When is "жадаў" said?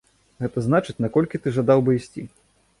1.61-1.79